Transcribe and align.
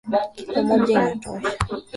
Kilo 0.35 0.61
moja 0.67 0.93
inatosha. 0.99 1.51